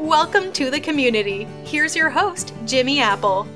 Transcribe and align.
Welcome 0.00 0.52
to 0.54 0.70
the 0.70 0.80
community. 0.80 1.44
Here's 1.62 1.94
your 1.94 2.08
host, 2.08 2.54
Jimmy 2.64 3.00
Apple. 3.00 3.46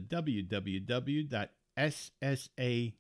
www.ssa.gov. 1.78 2.94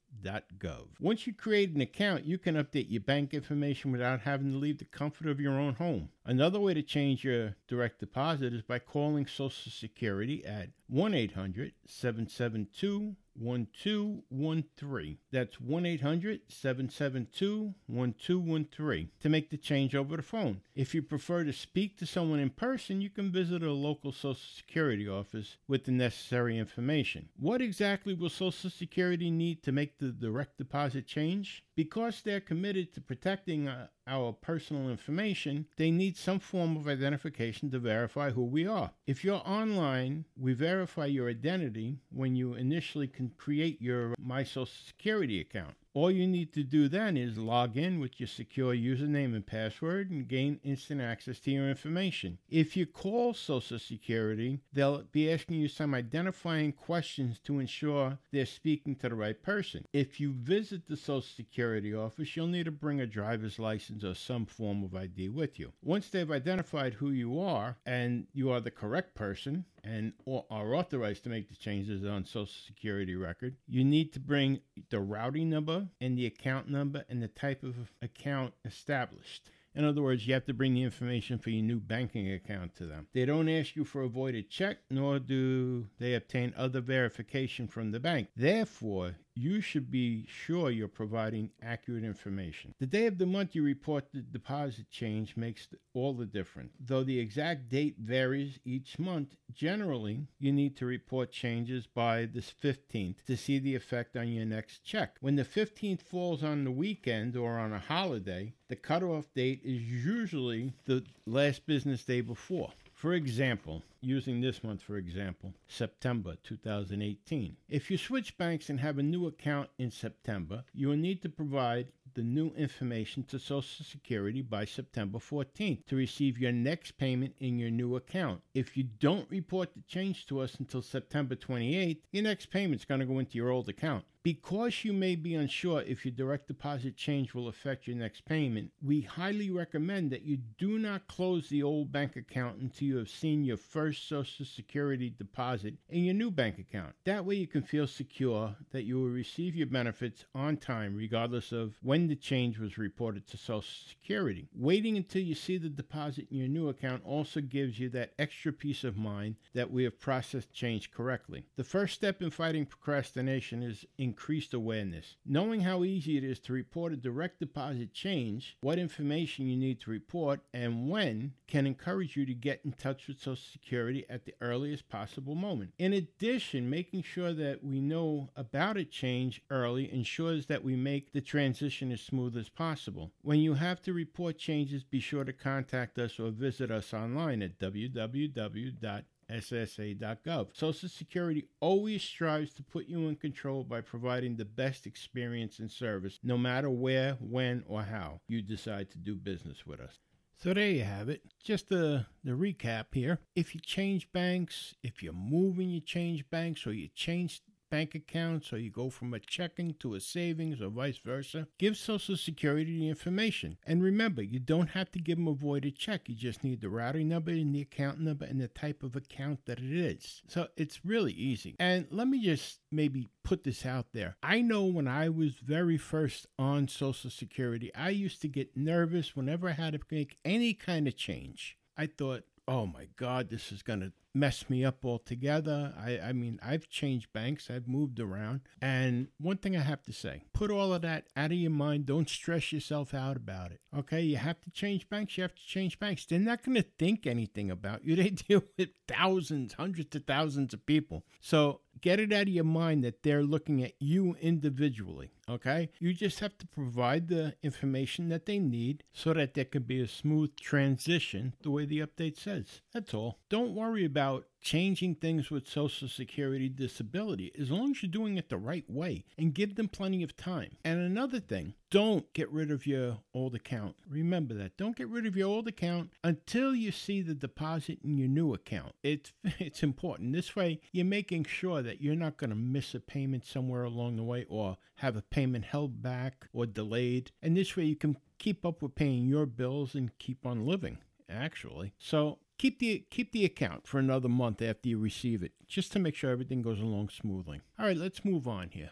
Once 0.99 1.27
you 1.27 1.33
create 1.33 1.73
an 1.73 1.81
account, 1.81 2.25
you 2.25 2.37
can 2.37 2.55
update 2.55 2.89
your 2.89 3.01
bank 3.01 3.33
information 3.33 3.91
without 3.91 4.21
having 4.21 4.51
to 4.51 4.57
leave 4.57 4.79
the 4.79 4.85
comfort 4.85 5.27
of 5.27 5.39
your 5.39 5.53
own 5.53 5.75
home. 5.75 6.09
Another 6.25 6.59
way 6.59 6.73
to 6.73 6.81
change 6.81 7.23
your 7.23 7.55
direct 7.67 7.99
deposit 7.99 8.53
is 8.53 8.61
by 8.61 8.79
calling 8.79 9.25
Social 9.25 9.71
Security 9.71 10.45
at 10.45 10.69
1 10.87 11.13
800 11.13 11.73
772 11.85 13.15
1213. 13.37 15.17
That's 15.31 15.59
1 15.59 15.85
800 15.85 16.41
772 16.47 17.73
1213 17.87 19.09
to 19.19 19.29
make 19.29 19.49
the 19.49 19.57
change 19.57 19.95
over 19.95 20.17
the 20.17 20.23
phone. 20.23 20.61
If 20.75 20.93
you 20.95 21.01
prefer 21.01 21.43
to 21.43 21.53
speak 21.53 21.97
to 21.97 22.05
someone 22.05 22.39
in 22.39 22.49
person, 22.49 23.01
you 23.01 23.09
can 23.09 23.31
visit 23.31 23.63
a 23.63 23.71
local 23.71 24.11
Social 24.11 24.35
Security 24.35 25.07
office 25.07 25.57
with 25.67 25.85
the 25.85 25.91
necessary 25.91 26.57
information. 26.57 27.29
What 27.37 27.61
exactly 27.61 28.13
will 28.13 28.29
Social 28.29 28.69
Security 28.69 29.29
need 29.29 29.63
to 29.63 29.71
make 29.71 29.99
the 29.99 30.09
direct 30.09 30.57
deposit 30.57 31.05
change? 31.07 31.63
Because 31.77 32.23
they're 32.23 32.39
committed 32.41 32.91
to 32.95 33.01
protecting 33.01 33.67
uh, 33.67 33.89
our 34.07 34.33
personal 34.33 34.89
information, 34.89 35.67
they 35.77 35.91
need 35.91 36.17
some 36.17 36.39
form 36.39 36.75
of 36.75 36.87
identification 36.87 37.69
to 37.69 37.77
verify 37.77 38.31
who 38.31 38.45
we 38.45 38.65
are. 38.65 38.89
If 39.05 39.23
you're 39.23 39.43
online, 39.45 40.25
we 40.35 40.53
verify 40.53 41.05
your 41.05 41.29
identity 41.29 41.99
when 42.09 42.35
you 42.35 42.55
initially 42.55 43.07
can 43.07 43.29
create 43.37 43.79
your 43.79 44.15
My 44.19 44.43
Social 44.43 44.65
Security 44.65 45.39
account. 45.39 45.75
All 45.97 46.11
you 46.11 46.27
need 46.27 46.53
to 46.53 46.61
do 46.61 46.87
then 46.87 47.17
is 47.17 47.39
log 47.39 47.75
in 47.75 47.99
with 47.99 48.19
your 48.19 48.27
secure 48.27 48.75
username 48.75 49.33
and 49.33 49.43
password 49.43 50.11
and 50.11 50.27
gain 50.27 50.59
instant 50.63 51.01
access 51.01 51.39
to 51.39 51.49
your 51.49 51.67
information. 51.67 52.37
If 52.47 52.77
you 52.77 52.85
call 52.85 53.33
Social 53.33 53.79
Security, 53.79 54.59
they'll 54.71 55.05
be 55.11 55.31
asking 55.31 55.55
you 55.55 55.67
some 55.67 55.95
identifying 55.95 56.73
questions 56.73 57.39
to 57.45 57.57
ensure 57.57 58.19
they're 58.31 58.45
speaking 58.45 58.95
to 58.97 59.09
the 59.09 59.15
right 59.15 59.41
person. 59.41 59.85
If 59.91 60.19
you 60.19 60.33
visit 60.33 60.87
the 60.87 60.97
Social 60.97 61.21
Security 61.23 61.95
office, 61.95 62.35
you'll 62.35 62.45
need 62.45 62.65
to 62.65 62.71
bring 62.71 63.01
a 63.01 63.07
driver's 63.07 63.57
license 63.57 64.03
or 64.03 64.13
some 64.13 64.45
form 64.45 64.83
of 64.83 64.95
ID 64.95 65.29
with 65.29 65.57
you. 65.57 65.73
Once 65.81 66.09
they've 66.09 66.29
identified 66.29 66.93
who 66.93 67.09
you 67.09 67.39
are 67.39 67.79
and 67.87 68.27
you 68.33 68.51
are 68.51 68.61
the 68.61 68.69
correct 68.69 69.15
person, 69.15 69.65
and 69.83 70.13
are 70.27 70.75
authorized 70.75 71.23
to 71.23 71.29
make 71.29 71.47
the 71.47 71.55
changes 71.55 72.05
on 72.05 72.25
Social 72.25 72.45
Security 72.45 73.15
record, 73.15 73.55
you 73.67 73.83
need 73.83 74.11
to 74.13 74.19
bring 74.19 74.59
the 74.89 74.99
routing 74.99 75.49
number 75.49 75.86
and 76.01 76.17
the 76.17 76.25
account 76.25 76.69
number 76.69 77.05
and 77.09 77.21
the 77.21 77.27
type 77.27 77.63
of 77.63 77.75
account 78.01 78.53
established. 78.65 79.49
In 79.75 79.85
other 79.85 80.01
words, 80.01 80.25
you 80.25 80.33
have 80.33 80.45
to 80.45 80.53
bring 80.55 80.73
the 80.73 80.81
information 80.81 81.37
for 81.37 81.51
your 81.51 81.63
new 81.63 81.79
banking 81.79 82.31
account 82.31 82.75
to 82.77 82.87
them. 82.87 83.07
They 83.13 83.25
don't 83.25 83.47
ask 83.47 83.75
you 83.75 83.85
for 83.85 84.01
a 84.01 84.09
voided 84.09 84.49
check, 84.49 84.79
nor 84.89 85.19
do 85.19 85.87
they 85.99 86.15
obtain 86.15 86.53
other 86.57 86.81
verification 86.81 87.67
from 87.67 87.91
the 87.91 87.99
bank. 87.99 88.29
Therefore, 88.35 89.17
you 89.37 89.61
should 89.61 89.91
be 89.91 90.25
sure 90.27 90.71
you're 90.71 90.87
providing 90.87 91.51
accurate 91.61 92.03
information. 92.03 92.73
The 92.79 92.87
day 92.87 93.05
of 93.05 93.19
the 93.19 93.27
month 93.27 93.53
you 93.53 93.61
report 93.61 94.05
the 94.11 94.21
deposit 94.21 94.89
change 94.89 95.37
makes 95.37 95.67
all 95.93 96.13
the 96.13 96.25
difference. 96.25 96.73
Though 96.79 97.03
the 97.03 97.19
exact 97.19 97.69
date 97.69 97.97
varies 97.99 98.59
each 98.65 98.97
month, 98.97 99.35
generally 99.53 100.25
you 100.39 100.51
need 100.51 100.75
to 100.77 100.85
report 100.87 101.31
changes 101.31 101.85
by 101.85 102.25
the 102.25 102.41
15th 102.41 103.23
to 103.27 103.37
see 103.37 103.59
the 103.59 103.75
effect 103.75 104.17
on 104.17 104.27
your 104.27 104.45
next 104.45 104.83
check. 104.83 105.17
When 105.21 105.35
the 105.35 105.45
15th 105.45 106.01
falls 106.01 106.43
on 106.43 106.63
the 106.63 106.71
weekend 106.71 107.37
or 107.37 107.59
on 107.59 107.73
a 107.73 107.79
holiday, 107.79 108.53
the 108.69 108.75
cutoff 108.75 109.31
date 109.35 109.61
is 109.63 109.81
usually 109.81 110.73
the 110.85 111.03
last 111.27 111.65
business 111.67 112.03
day 112.03 112.21
before. 112.21 112.71
For 112.97 113.13
example, 113.13 113.83
using 114.01 114.41
this 114.41 114.63
month 114.63 114.81
for 114.81 114.97
example, 114.97 115.53
September 115.67 116.35
2018. 116.43 117.55
If 117.69 117.91
you 117.91 117.97
switch 117.97 118.35
banks 118.39 118.71
and 118.71 118.79
have 118.79 118.97
a 118.97 119.03
new 119.03 119.27
account 119.27 119.69
in 119.77 119.91
September, 119.91 120.63
you 120.73 120.87
will 120.87 120.97
need 120.97 121.21
to 121.21 121.29
provide 121.29 121.89
the 122.15 122.23
new 122.23 122.49
information 122.57 123.21
to 123.25 123.37
Social 123.37 123.85
Security 123.85 124.41
by 124.41 124.65
September 124.65 125.19
14th 125.19 125.85
to 125.85 125.95
receive 125.95 126.39
your 126.39 126.51
next 126.51 126.97
payment 126.97 127.35
in 127.37 127.59
your 127.59 127.69
new 127.69 127.95
account. 127.95 128.41
If 128.55 128.75
you 128.75 128.85
don't 128.85 129.29
report 129.29 129.75
the 129.75 129.83
change 129.83 130.25
to 130.25 130.39
us 130.39 130.55
until 130.55 130.81
September 130.81 131.35
28th, 131.35 131.99
your 132.11 132.23
next 132.23 132.47
payment 132.47 132.81
is 132.81 132.85
going 132.85 133.01
to 133.01 133.05
go 133.05 133.19
into 133.19 133.37
your 133.37 133.51
old 133.51 133.69
account. 133.69 134.05
Because 134.27 134.83
you 134.83 134.91
may 134.91 135.15
be 135.15 135.35
unsure 135.35 135.83
if 135.83 136.03
your 136.03 136.13
direct 136.13 136.49
deposit 136.49 136.97
change 136.97 137.33
will 137.33 137.47
affect 137.47 137.87
your 137.87 137.95
next 137.95 138.25
payment, 138.25 138.71
we 138.83 138.99
highly 138.99 139.49
recommend 139.49 140.11
that 140.11 140.23
you 140.23 140.39
do 140.57 140.77
not 140.77 141.07
close 141.07 141.47
the 141.47 141.63
old 141.63 141.93
bank 141.93 142.17
account 142.17 142.57
until 142.59 142.89
you 142.89 142.97
have 142.97 143.09
seen 143.09 143.45
your 143.45 143.55
first 143.55 144.09
Social 144.09 144.43
Security 144.43 145.09
deposit 145.17 145.75
in 145.87 146.03
your 146.03 146.13
new 146.13 146.29
bank 146.29 146.59
account. 146.59 146.93
That 147.05 147.23
way, 147.23 147.35
you 147.35 147.47
can 147.47 147.61
feel 147.61 147.87
secure 147.87 148.53
that 148.71 148.83
you 148.83 148.99
will 148.99 149.07
receive 149.07 149.55
your 149.55 149.67
benefits 149.67 150.25
on 150.35 150.57
time, 150.57 150.97
regardless 150.97 151.53
of 151.53 151.77
when 151.81 152.07
the 152.07 152.15
change 152.17 152.59
was 152.59 152.77
reported 152.77 153.27
to 153.27 153.37
Social 153.37 153.63
Security. 153.87 154.49
Waiting 154.53 154.97
until 154.97 155.21
you 155.21 155.35
see 155.35 155.57
the 155.57 155.69
deposit 155.69 156.27
in 156.29 156.35
your 156.35 156.49
new 156.49 156.67
account 156.67 157.01
also 157.05 157.39
gives 157.39 157.79
you 157.79 157.87
that 157.91 158.11
extra 158.19 158.51
peace 158.51 158.83
of 158.83 158.97
mind 158.97 159.37
that 159.53 159.71
we 159.71 159.85
have 159.85 160.01
processed 160.01 160.51
change 160.51 160.91
correctly. 160.91 161.45
The 161.55 161.63
first 161.63 161.93
step 161.93 162.21
in 162.21 162.29
fighting 162.29 162.65
procrastination 162.65 163.63
is 163.63 163.85
in 163.97 164.16
increased 164.17 164.51
awareness. 164.55 165.15
Knowing 165.27 165.61
how 165.61 165.83
easy 165.83 166.17
it 166.17 166.23
is 166.23 166.39
to 166.39 166.51
report 166.51 166.91
a 166.91 166.97
direct 166.97 167.39
deposit 167.39 167.93
change, 167.93 168.57
what 168.61 168.79
information 168.79 169.45
you 169.45 169.55
need 169.55 169.79
to 169.79 169.91
report, 169.91 170.39
and 170.55 170.89
when 170.89 171.31
can 171.45 171.67
encourage 171.67 172.17
you 172.17 172.25
to 172.25 172.33
get 172.33 172.59
in 172.65 172.71
touch 172.71 173.07
with 173.07 173.19
Social 173.19 173.35
Security 173.35 174.05
at 174.09 174.25
the 174.25 174.33
earliest 174.41 174.89
possible 174.89 175.35
moment. 175.35 175.71
In 175.77 175.93
addition, 175.93 176.67
making 176.67 177.03
sure 177.03 177.31
that 177.31 177.63
we 177.63 177.79
know 177.79 178.29
about 178.35 178.75
a 178.75 178.83
change 178.83 179.39
early 179.51 179.93
ensures 179.93 180.47
that 180.47 180.63
we 180.63 180.75
make 180.75 181.13
the 181.13 181.21
transition 181.21 181.91
as 181.91 182.01
smooth 182.01 182.35
as 182.35 182.49
possible. 182.49 183.11
When 183.21 183.39
you 183.39 183.53
have 183.53 183.83
to 183.83 183.93
report 183.93 184.39
changes, 184.39 184.83
be 184.83 184.99
sure 184.99 185.25
to 185.25 185.33
contact 185.33 185.99
us 185.99 186.19
or 186.19 186.31
visit 186.31 186.71
us 186.71 186.91
online 186.91 187.43
at 187.43 187.59
www 187.59 189.03
ssa.gov. 189.31 190.55
Social 190.55 190.89
Security 190.89 191.47
always 191.59 192.03
strives 192.03 192.53
to 192.53 192.63
put 192.63 192.87
you 192.87 193.07
in 193.07 193.15
control 193.15 193.63
by 193.63 193.81
providing 193.81 194.35
the 194.35 194.45
best 194.45 194.85
experience 194.85 195.59
and 195.59 195.71
service, 195.71 196.19
no 196.23 196.37
matter 196.37 196.69
where, 196.69 197.13
when, 197.19 197.63
or 197.67 197.83
how 197.83 198.21
you 198.27 198.41
decide 198.41 198.89
to 198.91 198.97
do 198.97 199.15
business 199.15 199.65
with 199.65 199.79
us. 199.79 199.99
So 200.37 200.53
there 200.53 200.69
you 200.69 200.83
have 200.83 201.09
it. 201.09 201.21
Just 201.43 201.69
the, 201.69 202.05
the 202.23 202.31
recap 202.31 202.85
here. 202.93 203.19
If 203.35 203.55
you 203.55 203.59
change 203.59 204.11
banks, 204.11 204.75
if 204.83 205.01
you're 205.01 205.13
moving, 205.13 205.69
you 205.69 205.81
change 205.81 206.29
banks, 206.29 206.67
or 206.67 206.73
you 206.73 206.89
change 206.93 207.41
bank 207.69 207.95
accounts 207.95 208.51
or 208.51 208.57
you 208.57 208.69
go 208.69 208.89
from 208.89 209.13
a 209.13 209.19
checking 209.19 209.73
to 209.75 209.95
a 209.95 209.99
savings 209.99 210.61
or 210.61 210.69
vice 210.69 210.97
versa, 210.97 211.47
give 211.57 211.77
Social 211.77 212.17
Security 212.17 212.79
the 212.79 212.89
information. 212.89 213.57
And 213.65 213.83
remember, 213.83 214.21
you 214.21 214.39
don't 214.39 214.69
have 214.69 214.91
to 214.91 214.99
give 214.99 215.17
them 215.17 215.27
a 215.27 215.33
voided 215.33 215.77
check. 215.77 216.07
You 216.07 216.15
just 216.15 216.43
need 216.43 216.61
the 216.61 216.69
routing 216.69 217.09
number 217.09 217.31
and 217.31 217.53
the 217.53 217.61
account 217.61 217.99
number 217.99 218.25
and 218.25 218.39
the 218.39 218.47
type 218.47 218.83
of 218.83 218.95
account 218.95 219.45
that 219.45 219.59
it 219.59 219.71
is. 219.71 220.21
So 220.27 220.47
it's 220.55 220.85
really 220.85 221.13
easy. 221.13 221.55
And 221.59 221.87
let 221.91 222.07
me 222.07 222.23
just 222.23 222.59
maybe 222.71 223.09
put 223.23 223.43
this 223.43 223.65
out 223.65 223.87
there. 223.93 224.17
I 224.23 224.41
know 224.41 224.65
when 224.65 224.87
I 224.87 225.09
was 225.09 225.33
very 225.43 225.77
first 225.77 226.27
on 226.39 226.67
Social 226.67 227.09
Security, 227.09 227.73
I 227.75 227.89
used 227.89 228.21
to 228.21 228.27
get 228.27 228.55
nervous 228.55 229.15
whenever 229.15 229.49
I 229.49 229.53
had 229.53 229.73
to 229.73 229.79
make 229.91 230.17
any 230.23 230.53
kind 230.53 230.87
of 230.87 230.95
change. 230.95 231.57
I 231.77 231.85
thought, 231.85 232.23
oh 232.47 232.65
my 232.65 232.87
God, 232.95 233.29
this 233.29 233.51
is 233.51 233.61
going 233.61 233.81
to 233.81 233.91
mess 234.13 234.49
me 234.49 234.65
up 234.65 234.83
altogether. 234.83 235.73
I, 235.77 235.99
I 235.99 236.13
mean, 236.13 236.39
I've 236.41 236.69
changed 236.69 237.13
banks, 237.13 237.49
I've 237.49 237.67
moved 237.67 237.99
around. 237.99 238.41
And 238.61 239.09
one 239.19 239.37
thing 239.37 239.55
I 239.55 239.61
have 239.61 239.83
to 239.83 239.93
say 239.93 240.23
put 240.33 240.49
all 240.49 240.73
of 240.73 240.81
that 240.81 241.07
out 241.15 241.31
of 241.31 241.37
your 241.37 241.51
mind. 241.51 241.85
Don't 241.85 242.09
stress 242.09 242.51
yourself 242.51 242.93
out 242.93 243.17
about 243.17 243.51
it. 243.51 243.59
Okay, 243.77 244.01
you 244.01 244.17
have 244.17 244.41
to 244.41 244.49
change 244.49 244.89
banks, 244.89 245.17
you 245.17 245.23
have 245.23 245.35
to 245.35 245.45
change 245.45 245.79
banks. 245.79 246.05
They're 246.05 246.19
not 246.19 246.43
going 246.43 246.55
to 246.55 246.65
think 246.79 247.05
anything 247.05 247.51
about 247.51 247.83
you. 247.85 247.95
They 248.07 248.11
deal 248.11 248.43
with 248.57 248.69
thousands, 248.87 249.53
hundreds 249.53 249.95
of 249.95 250.05
thousands 250.05 250.53
of 250.53 250.65
people. 250.65 251.03
So 251.19 251.61
get 251.81 251.99
it 251.99 252.13
out 252.13 252.23
of 252.23 252.29
your 252.29 252.43
mind 252.43 252.83
that 252.83 253.03
they're 253.03 253.23
looking 253.23 253.63
at 253.63 253.73
you 253.79 254.15
individually. 254.21 255.11
Okay? 255.29 255.69
You 255.79 255.93
just 255.93 256.19
have 256.19 256.37
to 256.37 256.47
provide 256.47 257.07
the 257.07 257.35
information 257.43 258.09
that 258.09 258.25
they 258.25 258.39
need 258.39 258.83
so 258.93 259.13
that 259.13 259.33
there 259.33 259.45
can 259.45 259.63
be 259.63 259.81
a 259.81 259.87
smooth 259.87 260.35
transition 260.35 261.33
the 261.41 261.51
way 261.51 261.65
the 261.65 261.79
update 261.79 262.17
says. 262.17 262.61
That's 262.73 262.93
all. 262.93 263.19
Don't 263.29 263.55
worry 263.55 263.85
about 263.85 264.25
changing 264.41 264.95
things 264.95 265.29
with 265.29 265.47
Social 265.47 265.87
Security 265.87 266.47
disability 266.47 267.31
as 267.39 267.51
long 267.51 267.71
as 267.71 267.83
you're 267.83 267.91
doing 267.91 268.17
it 268.17 268.29
the 268.29 268.37
right 268.37 268.63
way 268.69 269.03
and 269.17 269.33
give 269.33 269.55
them 269.55 269.67
plenty 269.67 270.03
of 270.03 270.15
time. 270.15 270.57
And 270.63 270.79
another 270.79 271.19
thing, 271.19 271.55
don't 271.69 272.11
get 272.13 272.31
rid 272.31 272.49
of 272.49 272.65
your 272.65 272.99
old 273.13 273.35
account. 273.35 273.75
Remember 273.89 274.33
that. 274.35 274.55
Don't 274.55 274.75
get 274.75 274.87
rid 274.87 275.05
of 275.05 275.17
your 275.17 275.27
old 275.27 275.47
account 275.47 275.91
until 276.03 276.55
you 276.55 276.71
see 276.71 277.01
the 277.01 277.13
deposit 277.13 277.79
in 277.83 277.97
your 277.97 278.07
new 278.07 278.33
account. 278.33 278.73
It's 278.83 279.11
it's 279.39 279.63
important. 279.63 280.13
This 280.13 280.35
way 280.35 280.61
you're 280.71 280.85
making 280.85 281.25
sure 281.25 281.61
that 281.61 281.81
you're 281.81 281.95
not 281.95 282.17
going 282.17 282.29
to 282.29 282.35
miss 282.35 282.73
a 282.73 282.79
payment 282.79 283.25
somewhere 283.25 283.63
along 283.63 283.97
the 283.97 284.03
way 284.03 284.25
or 284.29 284.57
have 284.75 284.95
a 284.95 285.01
payment 285.17 285.45
held 285.45 285.81
back 285.81 286.27
or 286.31 286.45
delayed. 286.45 287.11
And 287.23 287.35
this 287.35 287.57
way 287.57 287.63
you 287.63 287.75
can 287.75 287.97
keep 288.19 288.45
up 288.45 288.61
with 288.61 288.75
paying 288.75 289.07
your 289.07 289.25
bills 289.25 289.73
and 289.73 289.97
keep 289.97 290.27
on 290.27 290.45
living 290.45 290.77
actually. 291.09 291.73
So 291.79 292.19
keep 292.37 292.59
the 292.59 292.85
keep 292.91 293.11
the 293.11 293.25
account 293.25 293.65
for 293.65 293.79
another 293.79 294.09
month 294.09 294.43
after 294.43 294.69
you 294.69 294.77
receive 294.77 295.23
it, 295.23 295.31
just 295.47 295.71
to 295.71 295.79
make 295.79 295.95
sure 295.95 296.11
everything 296.11 296.43
goes 296.43 296.59
along 296.59 296.89
smoothly. 296.89 297.41
All 297.57 297.65
right, 297.65 297.75
let's 297.75 298.05
move 298.05 298.27
on 298.27 298.49
here. 298.49 298.69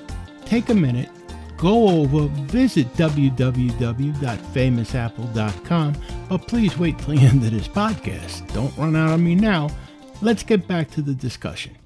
take 0.45 0.69
a 0.69 0.75
minute, 0.75 1.09
go 1.57 1.89
over, 1.89 2.27
visit 2.47 2.93
www.famousapple.com, 2.95 5.95
but 6.29 6.47
please 6.49 6.79
wait 6.79 6.99
till 6.99 7.15
the 7.17 7.23
end 7.23 7.43
of 7.45 7.51
this 7.51 7.69
podcast. 7.69 8.53
Don't 8.53 8.77
run 8.77 8.95
out 8.97 9.13
on 9.13 9.25
me 9.25 9.35
now. 9.35 9.69
Let's 10.23 10.45
get 10.45 10.69
back 10.69 10.89
to 10.93 11.03
the 11.03 11.17
discussion. 11.17 11.77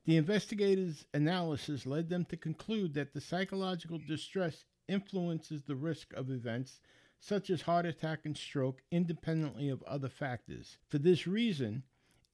The 0.06 0.16
investigators' 0.16 1.04
analysis 1.14 1.86
led 1.86 2.08
them 2.08 2.24
to 2.26 2.36
conclude 2.36 2.94
that 2.94 3.12
the 3.12 3.20
psychological 3.20 3.98
distress 3.98 4.64
influences 4.88 5.62
the 5.62 5.76
risk 5.76 6.12
of 6.14 6.30
events 6.30 6.80
such 7.20 7.48
as 7.48 7.62
heart 7.62 7.86
attack 7.86 8.26
and 8.26 8.36
stroke 8.36 8.82
independently 8.90 9.68
of 9.68 9.82
other 9.84 10.10
factors. 10.10 10.76
For 10.88 10.98
this 10.98 11.26
reason, 11.26 11.82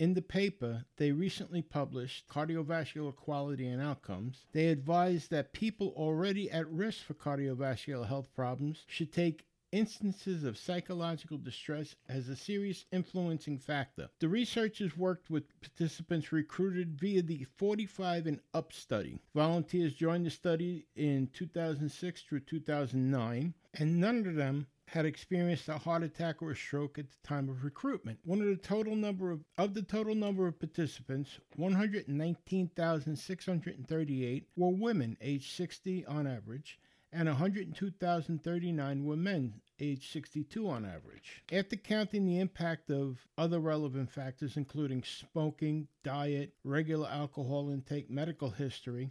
in 0.00 0.14
the 0.14 0.22
paper 0.22 0.84
they 0.96 1.12
recently 1.12 1.62
published, 1.62 2.26
Cardiovascular 2.28 3.14
Quality 3.14 3.68
and 3.68 3.80
Outcomes, 3.80 4.46
they 4.52 4.68
advised 4.68 5.30
that 5.30 5.52
people 5.52 5.92
already 5.96 6.50
at 6.50 6.68
risk 6.70 7.04
for 7.04 7.14
cardiovascular 7.14 8.06
health 8.06 8.34
problems 8.34 8.84
should 8.88 9.12
take 9.12 9.44
instances 9.72 10.44
of 10.44 10.58
psychological 10.58 11.38
distress 11.38 11.94
as 12.08 12.28
a 12.28 12.36
serious 12.36 12.84
influencing 12.92 13.58
factor. 13.58 14.08
The 14.18 14.28
researchers 14.28 14.96
worked 14.96 15.30
with 15.30 15.60
participants 15.60 16.32
recruited 16.32 16.98
via 16.98 17.22
the 17.22 17.46
45 17.56 18.26
and 18.26 18.40
up 18.54 18.72
study. 18.72 19.20
Volunteers 19.34 19.94
joined 19.94 20.26
the 20.26 20.30
study 20.30 20.86
in 20.96 21.28
2006 21.32 22.22
through 22.22 22.40
2009, 22.40 23.54
and 23.74 24.00
none 24.00 24.26
of 24.26 24.34
them 24.34 24.66
had 24.90 25.06
experienced 25.06 25.68
a 25.68 25.78
heart 25.78 26.02
attack 26.02 26.42
or 26.42 26.50
a 26.50 26.56
stroke 26.56 26.98
at 26.98 27.08
the 27.08 27.16
time 27.22 27.48
of 27.48 27.62
recruitment. 27.62 28.18
One 28.24 28.40
of 28.40 28.48
the 28.48 28.56
total 28.56 28.96
number 28.96 29.30
of 29.30 29.44
of 29.56 29.74
the 29.74 29.82
total 29.82 30.16
number 30.16 30.48
of 30.48 30.58
participants, 30.58 31.38
119,638 31.54 34.48
were 34.56 34.70
women 34.70 35.16
aged 35.20 35.52
60 35.52 36.04
on 36.06 36.26
average 36.26 36.80
and 37.12 37.28
102,039 37.28 39.04
were 39.04 39.16
men 39.16 39.60
aged 39.80 40.10
62 40.12 40.68
on 40.68 40.84
average. 40.84 41.42
After 41.50 41.76
counting 41.76 42.26
the 42.26 42.38
impact 42.38 42.90
of 42.90 43.26
other 43.36 43.58
relevant 43.58 44.10
factors, 44.10 44.56
including 44.56 45.02
smoking, 45.02 45.88
diet, 46.02 46.54
regular 46.64 47.08
alcohol 47.08 47.70
intake, 47.70 48.10
medical 48.10 48.50
history, 48.50 49.10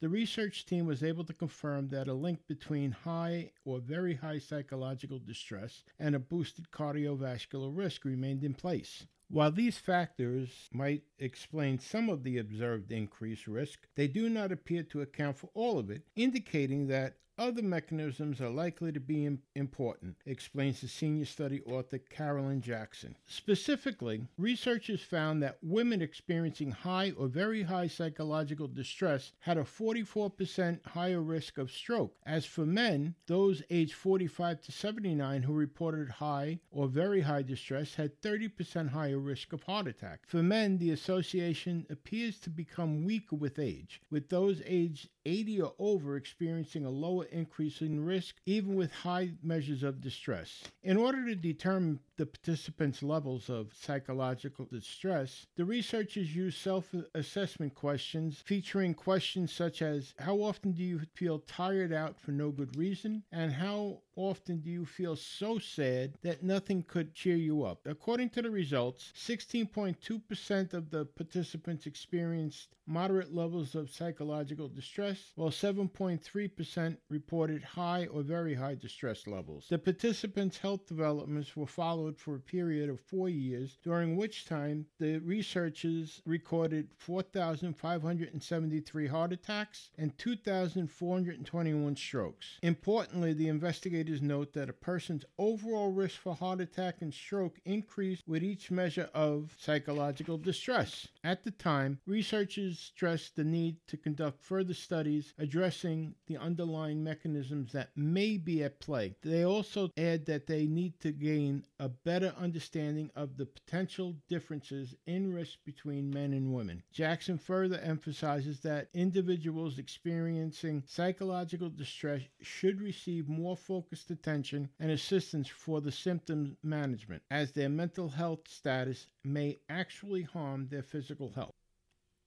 the 0.00 0.08
research 0.08 0.64
team 0.64 0.86
was 0.86 1.02
able 1.02 1.24
to 1.24 1.34
confirm 1.34 1.88
that 1.88 2.08
a 2.08 2.14
link 2.14 2.40
between 2.46 2.92
high 2.92 3.52
or 3.64 3.80
very 3.80 4.14
high 4.14 4.38
psychological 4.38 5.18
distress 5.18 5.82
and 5.98 6.14
a 6.14 6.18
boosted 6.18 6.70
cardiovascular 6.70 7.76
risk 7.76 8.04
remained 8.04 8.42
in 8.42 8.54
place. 8.54 9.06
While 9.28 9.52
these 9.52 9.78
factors 9.78 10.68
might 10.72 11.02
explain 11.18 11.78
some 11.78 12.08
of 12.08 12.22
the 12.22 12.38
observed 12.38 12.90
increased 12.90 13.46
risk, 13.46 13.86
they 13.94 14.08
do 14.08 14.28
not 14.28 14.50
appear 14.50 14.82
to 14.84 15.02
account 15.02 15.36
for 15.36 15.50
all 15.54 15.78
of 15.78 15.90
it, 15.90 16.02
indicating 16.16 16.88
that 16.88 17.18
other 17.40 17.62
mechanisms 17.62 18.38
are 18.38 18.50
likely 18.50 18.92
to 18.92 19.00
be 19.00 19.26
important, 19.56 20.14
explains 20.26 20.82
the 20.82 20.88
senior 20.88 21.24
study 21.24 21.62
author 21.62 21.96
Carolyn 21.96 22.60
Jackson. 22.60 23.16
Specifically, 23.26 24.26
researchers 24.36 25.00
found 25.00 25.42
that 25.42 25.56
women 25.62 26.02
experiencing 26.02 26.70
high 26.70 27.12
or 27.16 27.28
very 27.28 27.62
high 27.62 27.86
psychological 27.86 28.68
distress 28.68 29.32
had 29.38 29.56
a 29.56 29.64
44% 29.64 30.86
higher 30.86 31.22
risk 31.22 31.56
of 31.56 31.70
stroke. 31.70 32.14
As 32.26 32.44
for 32.44 32.66
men, 32.66 33.14
those 33.26 33.62
aged 33.70 33.94
45 33.94 34.60
to 34.60 34.72
79 34.72 35.42
who 35.42 35.54
reported 35.54 36.10
high 36.10 36.60
or 36.70 36.88
very 36.88 37.22
high 37.22 37.42
distress 37.42 37.94
had 37.94 38.20
30% 38.20 38.90
higher 38.90 39.18
risk 39.18 39.54
of 39.54 39.62
heart 39.62 39.86
attack. 39.86 40.20
For 40.26 40.42
men, 40.42 40.76
the 40.76 40.90
association 40.90 41.86
appears 41.88 42.38
to 42.40 42.50
become 42.50 43.06
weaker 43.06 43.36
with 43.36 43.58
age, 43.58 44.02
with 44.10 44.28
those 44.28 44.60
aged 44.66 45.08
80 45.24 45.62
or 45.62 45.74
over 45.78 46.16
experiencing 46.16 46.84
a 46.84 46.90
lower 46.90 47.24
increase 47.26 47.80
in 47.80 48.04
risk, 48.04 48.36
even 48.46 48.74
with 48.74 48.92
high 48.92 49.32
measures 49.42 49.82
of 49.82 50.00
distress. 50.00 50.62
In 50.82 50.96
order 50.96 51.24
to 51.26 51.34
determine 51.34 52.00
the 52.16 52.26
participants' 52.26 53.02
levels 53.02 53.48
of 53.48 53.72
psychological 53.74 54.66
distress, 54.66 55.46
the 55.56 55.64
researchers 55.64 56.34
used 56.34 56.58
self 56.58 56.94
assessment 57.14 57.74
questions 57.74 58.42
featuring 58.44 58.94
questions 58.94 59.52
such 59.52 59.82
as 59.82 60.14
How 60.18 60.36
often 60.36 60.72
do 60.72 60.82
you 60.82 61.00
feel 61.14 61.40
tired 61.40 61.92
out 61.92 62.18
for 62.18 62.32
no 62.32 62.50
good 62.50 62.76
reason? 62.76 63.22
and 63.32 63.52
How 63.52 64.02
often 64.20 64.60
do 64.60 64.70
you 64.70 64.84
feel 64.84 65.16
so 65.16 65.58
sad 65.58 66.14
that 66.22 66.42
nothing 66.42 66.82
could 66.82 67.14
cheer 67.14 67.36
you 67.36 67.64
up? 67.64 67.86
According 67.86 68.30
to 68.30 68.42
the 68.42 68.50
results, 68.50 69.12
16.2% 69.16 70.74
of 70.74 70.90
the 70.90 71.06
participants 71.06 71.86
experienced 71.86 72.68
moderate 72.90 73.32
levels 73.32 73.76
of 73.76 73.90
psychological 73.90 74.68
distress, 74.68 75.32
while 75.36 75.50
7.3% 75.50 76.96
reported 77.08 77.62
high 77.62 78.06
or 78.06 78.22
very 78.22 78.54
high 78.54 78.74
distress 78.74 79.28
levels. 79.28 79.66
The 79.70 79.78
participants' 79.78 80.58
health 80.58 80.88
developments 80.88 81.56
were 81.56 81.66
followed 81.66 82.18
for 82.18 82.34
a 82.34 82.40
period 82.40 82.90
of 82.90 82.98
four 83.00 83.28
years, 83.28 83.78
during 83.84 84.16
which 84.16 84.44
time 84.44 84.86
the 84.98 85.18
researchers 85.18 86.20
recorded 86.26 86.88
4,573 86.96 89.06
heart 89.06 89.32
attacks 89.32 89.90
and 89.96 90.18
2,421 90.18 91.96
strokes. 91.96 92.58
Importantly, 92.62 93.32
the 93.32 93.48
investigators 93.48 94.09
note 94.18 94.52
that 94.54 94.68
a 94.68 94.72
person's 94.72 95.24
overall 95.38 95.92
risk 95.92 96.18
for 96.20 96.34
heart 96.34 96.60
attack 96.60 96.96
and 97.00 97.14
stroke 97.14 97.60
increased 97.64 98.22
with 98.26 98.42
each 98.42 98.70
measure 98.70 99.08
of 99.14 99.54
psychological 99.58 100.36
distress. 100.36 101.06
At 101.22 101.44
the 101.44 101.50
time, 101.50 102.00
researchers 102.06 102.78
stressed 102.78 103.36
the 103.36 103.44
need 103.44 103.76
to 103.86 103.96
conduct 103.96 104.42
further 104.42 104.74
studies 104.74 105.34
addressing 105.38 106.14
the 106.26 106.38
underlying 106.38 107.04
mechanisms 107.04 107.72
that 107.72 107.90
may 107.94 108.36
be 108.36 108.64
at 108.64 108.80
play. 108.80 109.14
They 109.22 109.44
also 109.44 109.90
add 109.96 110.26
that 110.26 110.46
they 110.46 110.66
need 110.66 110.98
to 111.00 111.12
gain 111.12 111.64
a 111.78 111.88
better 111.88 112.34
understanding 112.38 113.10
of 113.14 113.36
the 113.36 113.46
potential 113.46 114.16
differences 114.28 114.94
in 115.06 115.32
risk 115.32 115.58
between 115.64 116.10
men 116.10 116.32
and 116.32 116.54
women. 116.54 116.82
Jackson 116.92 117.38
further 117.38 117.78
emphasizes 117.78 118.60
that 118.60 118.88
individuals 118.94 119.78
experiencing 119.78 120.82
psychological 120.86 121.68
distress 121.68 122.22
should 122.40 122.80
receive 122.80 123.28
more 123.28 123.56
focused 123.56 123.89
attention 124.10 124.68
and 124.78 124.90
assistance 124.90 125.48
for 125.48 125.80
the 125.80 125.92
symptom 125.92 126.56
management, 126.62 127.22
as 127.30 127.52
their 127.52 127.68
mental 127.68 128.08
health 128.08 128.48
status 128.48 129.08
may 129.24 129.58
actually 129.68 130.22
harm 130.22 130.68
their 130.68 130.82
physical 130.82 131.32
health. 131.32 131.54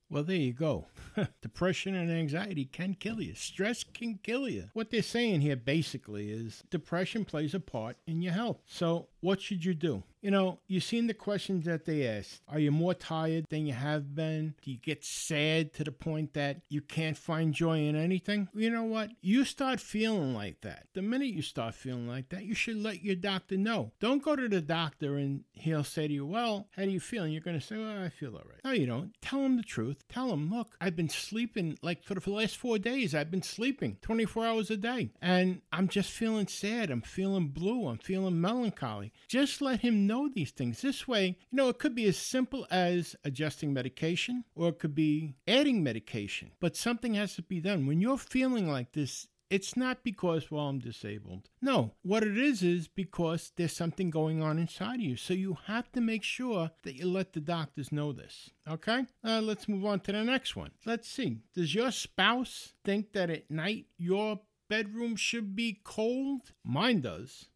Well, 0.09 0.23
there 0.23 0.35
you 0.35 0.53
go. 0.53 0.85
Depression 1.41 1.95
and 1.95 2.11
anxiety 2.11 2.65
can 2.65 2.93
kill 2.93 3.21
you. 3.21 3.33
Stress 3.33 3.83
can 3.83 4.19
kill 4.21 4.47
you. 4.47 4.65
What 4.73 4.91
they're 4.91 5.01
saying 5.01 5.41
here 5.41 5.55
basically 5.55 6.29
is 6.29 6.63
depression 6.69 7.25
plays 7.25 7.55
a 7.55 7.59
part 7.59 7.97
in 8.05 8.21
your 8.21 8.33
health. 8.33 8.59
So, 8.65 9.07
what 9.21 9.41
should 9.41 9.65
you 9.65 9.73
do? 9.73 10.03
You 10.23 10.31
know, 10.31 10.59
you've 10.67 10.85
seen 10.85 11.07
the 11.07 11.13
questions 11.13 11.65
that 11.65 11.83
they 11.83 12.07
asked. 12.07 12.43
Are 12.47 12.57
you 12.57 12.71
more 12.71 12.93
tired 12.93 13.45
than 13.49 13.65
you 13.65 13.73
have 13.73 14.15
been? 14.15 14.55
Do 14.61 14.71
you 14.71 14.77
get 14.77 15.03
sad 15.03 15.73
to 15.73 15.83
the 15.83 15.91
point 15.91 16.33
that 16.33 16.61
you 16.69 16.79
can't 16.79 17.17
find 17.17 17.53
joy 17.53 17.79
in 17.79 17.97
anything? 17.97 18.47
You 18.53 18.69
know 18.69 18.85
what? 18.85 19.09
You 19.19 19.43
start 19.43 19.81
feeling 19.81 20.33
like 20.33 20.61
that. 20.61 20.87
The 20.93 21.01
minute 21.01 21.27
you 21.27 21.41
start 21.41 21.75
feeling 21.75 22.07
like 22.07 22.29
that, 22.29 22.45
you 22.45 22.55
should 22.55 22.77
let 22.77 23.03
your 23.03 23.15
doctor 23.15 23.57
know. 23.57 23.91
Don't 23.99 24.23
go 24.23 24.37
to 24.37 24.47
the 24.47 24.61
doctor 24.61 25.17
and 25.17 25.43
he'll 25.51 25.83
say 25.83 26.07
to 26.07 26.13
you, 26.13 26.25
Well, 26.25 26.69
how 26.77 26.83
do 26.85 26.91
you 26.91 27.01
feel? 27.01 27.23
And 27.23 27.33
you're 27.33 27.41
going 27.41 27.59
to 27.59 27.65
say, 27.65 27.75
Well, 27.75 28.01
I 28.01 28.07
feel 28.07 28.33
all 28.33 28.43
right. 28.49 28.63
No, 28.63 28.71
you 28.71 28.85
don't. 28.85 29.11
Tell 29.21 29.41
him 29.41 29.57
the 29.57 29.63
truth. 29.63 30.05
Tell 30.07 30.31
him, 30.31 30.49
Look, 30.49 30.77
I've 30.79 30.95
been 30.95 31.09
sleeping 31.09 31.77
like 31.81 32.01
for 32.01 32.13
the 32.13 32.31
last 32.31 32.55
four 32.55 32.79
days. 32.79 33.13
I've 33.13 33.29
been 33.29 33.43
sleeping 33.43 33.97
24 34.01 34.45
hours 34.45 34.71
a 34.71 34.77
day. 34.77 35.11
And 35.21 35.63
I'm 35.73 35.89
just 35.89 36.11
feeling 36.11 36.47
sad. 36.47 36.91
I'm 36.91 37.01
feeling 37.01 37.49
blue. 37.49 37.89
I'm 37.89 37.97
feeling 37.97 38.39
melancholy. 38.39 39.11
Just 39.27 39.61
let 39.61 39.81
him 39.81 40.07
know 40.07 40.12
these 40.33 40.51
things. 40.51 40.81
This 40.81 41.07
way, 41.07 41.37
you 41.51 41.55
know, 41.57 41.69
it 41.69 41.79
could 41.79 41.95
be 41.95 42.05
as 42.05 42.17
simple 42.17 42.65
as 42.69 43.15
adjusting 43.23 43.73
medication 43.73 44.43
or 44.55 44.69
it 44.69 44.79
could 44.79 44.95
be 44.95 45.35
adding 45.47 45.83
medication, 45.83 46.51
but 46.59 46.75
something 46.75 47.13
has 47.15 47.35
to 47.35 47.41
be 47.41 47.59
done. 47.59 47.85
When 47.85 48.01
you're 48.01 48.17
feeling 48.17 48.69
like 48.69 48.93
this, 48.93 49.27
it's 49.49 49.77
not 49.77 50.03
because, 50.03 50.49
well, 50.49 50.67
I'm 50.67 50.79
disabled. 50.79 51.49
No, 51.61 51.93
what 52.01 52.23
it 52.23 52.39
is 52.39 52.63
is 52.63 52.87
because 52.87 53.51
there's 53.55 53.75
something 53.75 54.09
going 54.09 54.41
on 54.41 54.57
inside 54.57 54.95
of 54.95 55.01
you. 55.01 55.15
So 55.15 55.35
you 55.35 55.57
have 55.67 55.91
to 55.91 56.01
make 56.01 56.23
sure 56.23 56.71
that 56.83 56.95
you 56.95 57.05
let 57.05 57.33
the 57.33 57.39
doctors 57.39 57.91
know 57.91 58.13
this. 58.13 58.49
Okay? 58.67 59.05
Uh, 59.23 59.41
let's 59.41 59.69
move 59.69 59.85
on 59.85 59.99
to 60.01 60.11
the 60.11 60.23
next 60.23 60.55
one. 60.55 60.71
Let's 60.87 61.07
see. 61.07 61.37
Does 61.53 61.75
your 61.75 61.91
spouse 61.91 62.73
think 62.83 63.13
that 63.13 63.29
at 63.29 63.51
night 63.51 63.85
your 63.95 64.39
bedroom 64.69 65.15
should 65.15 65.55
be 65.55 65.81
cold? 65.83 66.51
Mine 66.63 67.01
does. 67.01 67.47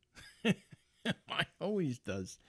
Mine 1.29 1.45
always 1.59 1.99
does. 1.99 2.39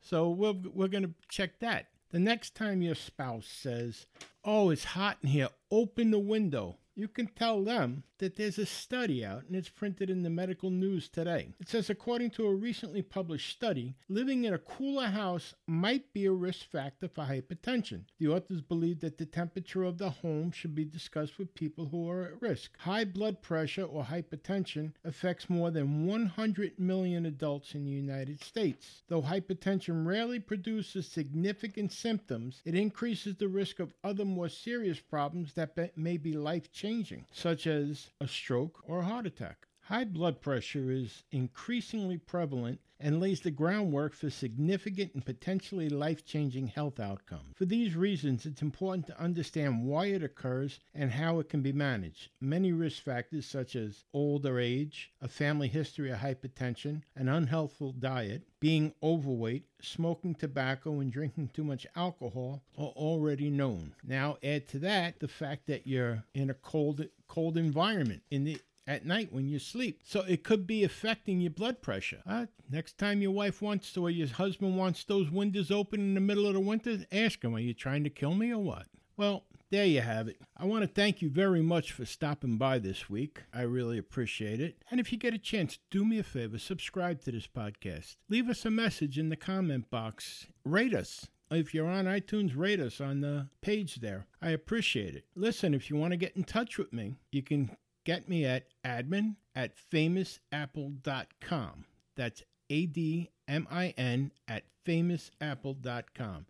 So 0.00 0.30
we're, 0.30 0.54
we're 0.72 0.88
going 0.88 1.04
to 1.04 1.14
check 1.28 1.58
that. 1.60 1.88
The 2.10 2.18
next 2.18 2.54
time 2.54 2.82
your 2.82 2.94
spouse 2.94 3.46
says, 3.46 4.06
Oh, 4.44 4.70
it's 4.70 4.84
hot 4.84 5.18
in 5.22 5.28
here, 5.30 5.48
open 5.70 6.10
the 6.10 6.18
window. 6.18 6.76
You 6.94 7.08
can 7.08 7.26
tell 7.26 7.62
them 7.62 8.04
that 8.18 8.36
there's 8.36 8.58
a 8.58 8.66
study 8.66 9.24
out 9.24 9.42
and 9.46 9.56
it's 9.56 9.68
printed 9.68 10.08
in 10.08 10.22
the 10.22 10.30
medical 10.30 10.70
news 10.70 11.08
today. 11.08 11.48
It 11.60 11.68
says, 11.68 11.90
according 11.90 12.30
to 12.32 12.46
a 12.46 12.54
recently 12.54 13.02
published 13.02 13.50
study, 13.50 13.96
living 14.08 14.44
in 14.44 14.54
a 14.54 14.58
cooler 14.58 15.08
house 15.08 15.54
might 15.66 16.12
be 16.12 16.26
a 16.26 16.32
risk 16.32 16.70
factor 16.70 17.08
for 17.08 17.24
hypertension. 17.24 18.02
The 18.20 18.28
authors 18.28 18.60
believe 18.60 19.00
that 19.00 19.18
the 19.18 19.26
temperature 19.26 19.82
of 19.82 19.98
the 19.98 20.10
home 20.10 20.52
should 20.52 20.74
be 20.74 20.84
discussed 20.84 21.36
with 21.36 21.54
people 21.54 21.86
who 21.86 22.08
are 22.08 22.26
at 22.26 22.42
risk. 22.42 22.78
High 22.78 23.04
blood 23.04 23.42
pressure 23.42 23.82
or 23.82 24.04
hypertension 24.04 24.92
affects 25.04 25.50
more 25.50 25.72
than 25.72 26.06
100 26.06 26.78
million 26.78 27.26
adults 27.26 27.74
in 27.74 27.84
the 27.84 27.90
United 27.90 28.40
States. 28.40 29.02
Though 29.08 29.22
hypertension 29.22 30.06
rarely 30.06 30.38
produces 30.38 31.08
significant 31.08 31.90
symptoms, 31.90 32.62
it 32.64 32.76
increases 32.76 33.34
the 33.36 33.48
risk 33.48 33.80
of 33.80 33.94
other 34.04 34.24
more 34.24 34.48
serious 34.48 35.00
problems 35.00 35.54
that 35.54 35.96
may 35.96 36.16
be 36.18 36.34
life 36.34 36.70
changing, 36.82 37.24
such 37.30 37.64
as 37.68 38.10
a 38.20 38.26
stroke, 38.26 38.82
or 38.88 38.98
a 38.98 39.04
heart 39.04 39.24
attack. 39.24 39.68
High 39.92 40.04
blood 40.04 40.40
pressure 40.40 40.90
is 40.90 41.22
increasingly 41.32 42.16
prevalent 42.16 42.80
and 42.98 43.20
lays 43.20 43.42
the 43.42 43.50
groundwork 43.50 44.14
for 44.14 44.30
significant 44.30 45.12
and 45.12 45.22
potentially 45.22 45.90
life 45.90 46.24
changing 46.24 46.68
health 46.68 46.98
outcomes. 46.98 47.52
For 47.56 47.66
these 47.66 47.94
reasons, 47.94 48.46
it's 48.46 48.62
important 48.62 49.06
to 49.08 49.20
understand 49.20 49.84
why 49.84 50.06
it 50.06 50.22
occurs 50.22 50.80
and 50.94 51.10
how 51.10 51.40
it 51.40 51.50
can 51.50 51.60
be 51.60 51.74
managed. 51.74 52.30
Many 52.40 52.72
risk 52.72 53.02
factors, 53.02 53.44
such 53.44 53.76
as 53.76 54.04
older 54.14 54.58
age, 54.58 55.12
a 55.20 55.28
family 55.28 55.68
history 55.68 56.10
of 56.10 56.20
hypertension, 56.20 57.02
an 57.14 57.28
unhealthful 57.28 57.92
diet, 57.92 58.44
being 58.60 58.94
overweight, 59.02 59.66
smoking 59.82 60.34
tobacco, 60.34 61.00
and 61.00 61.12
drinking 61.12 61.48
too 61.48 61.64
much 61.64 61.86
alcohol, 61.96 62.62
are 62.78 62.94
already 62.96 63.50
known. 63.50 63.94
Now, 64.02 64.38
add 64.42 64.68
to 64.68 64.78
that 64.78 65.20
the 65.20 65.28
fact 65.28 65.66
that 65.66 65.86
you're 65.86 66.24
in 66.32 66.48
a 66.48 66.54
cold, 66.54 67.04
cold 67.28 67.58
environment. 67.58 68.22
In 68.30 68.44
the 68.44 68.58
at 68.86 69.06
night 69.06 69.32
when 69.32 69.48
you 69.48 69.58
sleep. 69.58 70.00
So 70.04 70.20
it 70.20 70.44
could 70.44 70.66
be 70.66 70.84
affecting 70.84 71.40
your 71.40 71.50
blood 71.50 71.82
pressure. 71.82 72.22
Uh, 72.26 72.46
next 72.70 72.98
time 72.98 73.22
your 73.22 73.30
wife 73.30 73.62
wants 73.62 73.92
to 73.92 74.06
or 74.06 74.10
your 74.10 74.28
husband 74.28 74.76
wants 74.76 75.04
those 75.04 75.30
windows 75.30 75.70
open 75.70 76.00
in 76.00 76.14
the 76.14 76.20
middle 76.20 76.46
of 76.46 76.54
the 76.54 76.60
winter, 76.60 76.98
ask 77.12 77.42
him, 77.42 77.54
Are 77.54 77.60
you 77.60 77.74
trying 77.74 78.04
to 78.04 78.10
kill 78.10 78.34
me 78.34 78.52
or 78.52 78.58
what? 78.58 78.86
Well, 79.16 79.44
there 79.70 79.86
you 79.86 80.02
have 80.02 80.28
it. 80.28 80.38
I 80.56 80.66
want 80.66 80.82
to 80.82 80.86
thank 80.86 81.22
you 81.22 81.30
very 81.30 81.62
much 81.62 81.92
for 81.92 82.04
stopping 82.04 82.58
by 82.58 82.78
this 82.78 83.08
week. 83.08 83.42
I 83.54 83.62
really 83.62 83.96
appreciate 83.96 84.60
it. 84.60 84.76
And 84.90 85.00
if 85.00 85.10
you 85.10 85.18
get 85.18 85.32
a 85.32 85.38
chance, 85.38 85.78
do 85.90 86.04
me 86.04 86.18
a 86.18 86.22
favor 86.22 86.58
subscribe 86.58 87.22
to 87.22 87.32
this 87.32 87.46
podcast. 87.46 88.16
Leave 88.28 88.50
us 88.50 88.66
a 88.66 88.70
message 88.70 89.18
in 89.18 89.30
the 89.30 89.36
comment 89.36 89.90
box. 89.90 90.46
Rate 90.64 90.94
us. 90.94 91.28
If 91.50 91.74
you're 91.74 91.88
on 91.88 92.06
iTunes, 92.06 92.56
rate 92.56 92.80
us 92.80 93.00
on 93.00 93.20
the 93.20 93.48
page 93.60 93.96
there. 93.96 94.26
I 94.40 94.50
appreciate 94.50 95.14
it. 95.14 95.24
Listen, 95.34 95.74
if 95.74 95.90
you 95.90 95.96
want 95.96 96.12
to 96.12 96.16
get 96.18 96.36
in 96.36 96.44
touch 96.44 96.78
with 96.78 96.92
me, 96.92 97.14
you 97.30 97.42
can 97.42 97.76
get 98.04 98.28
me 98.28 98.44
at 98.44 98.66
admin 98.84 99.36
at 99.54 99.72
famousapple.com. 99.92 101.84
That's 102.16 102.42
A 102.70 102.86
D 102.86 103.30
M 103.48 103.66
I 103.70 103.94
N 103.96 104.32
at 104.48 104.64
famousapple.com. 104.86 106.46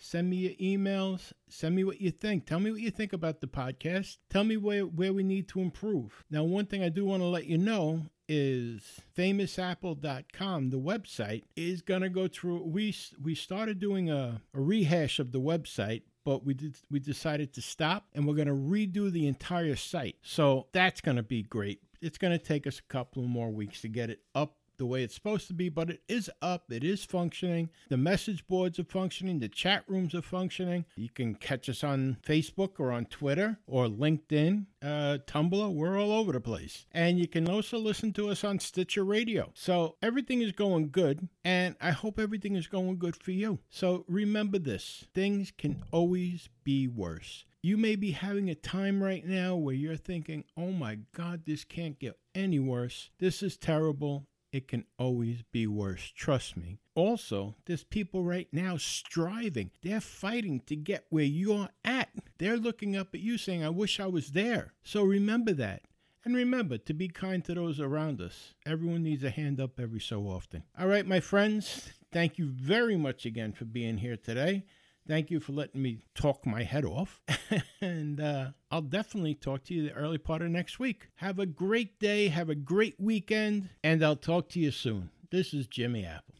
Send 0.00 0.30
me 0.30 0.36
your 0.36 0.54
emails. 0.54 1.32
Send 1.48 1.74
me 1.74 1.82
what 1.82 2.00
you 2.00 2.12
think. 2.12 2.46
Tell 2.46 2.60
me 2.60 2.70
what 2.70 2.80
you 2.80 2.90
think 2.90 3.12
about 3.12 3.40
the 3.40 3.48
podcast. 3.48 4.18
Tell 4.30 4.44
me 4.44 4.56
where, 4.56 4.82
where 4.82 5.12
we 5.12 5.24
need 5.24 5.48
to 5.48 5.60
improve. 5.60 6.24
Now, 6.30 6.44
one 6.44 6.66
thing 6.66 6.84
I 6.84 6.88
do 6.88 7.04
want 7.04 7.22
to 7.22 7.26
let 7.26 7.46
you 7.46 7.58
know 7.58 8.06
is 8.28 9.00
famousapple.com 9.16 10.68
the 10.68 10.78
website 10.78 11.44
is 11.56 11.80
going 11.80 12.02
to 12.02 12.10
go 12.10 12.28
through 12.28 12.62
we 12.62 12.94
we 13.22 13.34
started 13.34 13.78
doing 13.78 14.10
a, 14.10 14.42
a 14.52 14.60
rehash 14.60 15.18
of 15.18 15.32
the 15.32 15.40
website 15.40 16.02
but 16.28 16.44
we 16.44 16.52
did 16.52 16.76
we 16.90 17.00
decided 17.00 17.54
to 17.54 17.62
stop 17.62 18.04
and 18.14 18.28
we're 18.28 18.34
going 18.34 18.48
to 18.48 18.52
redo 18.52 19.10
the 19.10 19.26
entire 19.26 19.74
site. 19.74 20.16
So 20.20 20.66
that's 20.72 21.00
going 21.00 21.16
to 21.16 21.22
be 21.22 21.42
great. 21.42 21.80
It's 22.02 22.18
going 22.18 22.38
to 22.38 22.44
take 22.44 22.66
us 22.66 22.80
a 22.80 22.82
couple 22.82 23.22
more 23.22 23.48
weeks 23.48 23.80
to 23.80 23.88
get 23.88 24.10
it 24.10 24.20
up 24.34 24.54
the 24.78 24.86
way 24.86 25.02
it's 25.02 25.14
supposed 25.14 25.46
to 25.48 25.54
be, 25.54 25.68
but 25.68 25.90
it 25.90 26.02
is 26.08 26.30
up, 26.40 26.70
it 26.70 26.84
is 26.84 27.04
functioning. 27.04 27.70
The 27.88 27.96
message 27.96 28.46
boards 28.46 28.78
are 28.78 28.84
functioning, 28.84 29.38
the 29.38 29.48
chat 29.48 29.84
rooms 29.86 30.14
are 30.14 30.22
functioning. 30.22 30.84
You 30.96 31.08
can 31.10 31.34
catch 31.34 31.68
us 31.68 31.84
on 31.84 32.16
Facebook 32.24 32.78
or 32.78 32.92
on 32.92 33.06
Twitter 33.06 33.58
or 33.66 33.86
LinkedIn, 33.86 34.66
uh, 34.82 35.18
Tumblr, 35.26 35.74
we're 35.74 35.98
all 35.98 36.12
over 36.12 36.32
the 36.32 36.40
place. 36.40 36.86
And 36.92 37.18
you 37.18 37.28
can 37.28 37.48
also 37.48 37.78
listen 37.78 38.12
to 38.14 38.30
us 38.30 38.44
on 38.44 38.58
Stitcher 38.58 39.04
Radio. 39.04 39.50
So 39.54 39.96
everything 40.02 40.40
is 40.40 40.52
going 40.52 40.90
good, 40.90 41.28
and 41.44 41.74
I 41.80 41.90
hope 41.90 42.18
everything 42.18 42.54
is 42.54 42.66
going 42.66 42.98
good 42.98 43.16
for 43.16 43.32
you. 43.32 43.58
So 43.70 44.04
remember 44.08 44.58
this 44.58 45.04
things 45.14 45.52
can 45.56 45.82
always 45.90 46.48
be 46.64 46.86
worse. 46.86 47.44
You 47.60 47.76
may 47.76 47.96
be 47.96 48.12
having 48.12 48.48
a 48.48 48.54
time 48.54 49.02
right 49.02 49.26
now 49.26 49.56
where 49.56 49.74
you're 49.74 49.96
thinking, 49.96 50.44
oh 50.56 50.70
my 50.70 51.00
God, 51.12 51.42
this 51.44 51.64
can't 51.64 51.98
get 51.98 52.16
any 52.34 52.60
worse. 52.60 53.10
This 53.18 53.42
is 53.42 53.56
terrible 53.56 54.26
it 54.52 54.68
can 54.68 54.84
always 54.98 55.42
be 55.52 55.66
worse. 55.66 56.12
Trust 56.14 56.56
me. 56.56 56.78
Also, 56.94 57.54
there's 57.66 57.84
people 57.84 58.24
right 58.24 58.48
now 58.52 58.76
striving. 58.76 59.70
They're 59.82 60.00
fighting 60.00 60.60
to 60.66 60.76
get 60.76 61.06
where 61.10 61.24
you're 61.24 61.68
at. 61.84 62.08
They're 62.38 62.56
looking 62.56 62.96
up 62.96 63.14
at 63.14 63.20
you 63.20 63.38
saying, 63.38 63.64
I 63.64 63.68
wish 63.68 64.00
I 64.00 64.06
was 64.06 64.32
there. 64.32 64.72
So 64.82 65.02
remember 65.02 65.52
that. 65.54 65.82
And 66.24 66.34
remember 66.34 66.78
to 66.78 66.92
be 66.92 67.08
kind 67.08 67.44
to 67.44 67.54
those 67.54 67.80
around 67.80 68.20
us. 68.20 68.54
Everyone 68.66 69.02
needs 69.02 69.24
a 69.24 69.30
hand 69.30 69.60
up 69.60 69.78
every 69.78 70.00
so 70.00 70.22
often. 70.24 70.64
All 70.78 70.88
right, 70.88 71.06
my 71.06 71.20
friends, 71.20 71.90
thank 72.12 72.38
you 72.38 72.46
very 72.46 72.96
much 72.96 73.24
again 73.24 73.52
for 73.52 73.64
being 73.64 73.98
here 73.98 74.16
today. 74.16 74.64
Thank 75.08 75.30
you 75.30 75.40
for 75.40 75.52
letting 75.52 75.80
me 75.80 76.00
talk 76.14 76.44
my 76.44 76.62
head 76.62 76.84
off. 76.84 77.22
and 77.80 78.20
uh, 78.20 78.48
I'll 78.70 78.82
definitely 78.82 79.34
talk 79.34 79.64
to 79.64 79.74
you 79.74 79.84
the 79.84 79.94
early 79.94 80.18
part 80.18 80.42
of 80.42 80.50
next 80.50 80.78
week. 80.78 81.08
Have 81.16 81.38
a 81.38 81.46
great 81.46 81.98
day. 81.98 82.28
Have 82.28 82.50
a 82.50 82.54
great 82.54 83.00
weekend. 83.00 83.70
And 83.82 84.04
I'll 84.04 84.16
talk 84.16 84.50
to 84.50 84.60
you 84.60 84.70
soon. 84.70 85.08
This 85.30 85.54
is 85.54 85.66
Jimmy 85.66 86.04
Apple. 86.04 86.34